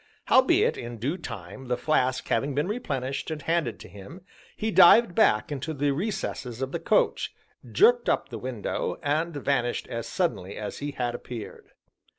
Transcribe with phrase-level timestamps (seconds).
[0.25, 4.21] Howbeit, in due time, the flask having been replenished and handed to him,
[4.57, 7.31] he dived back into the recesses of the coach,
[7.71, 11.69] jerked up the window, and vanished as suddenly as he had appeared.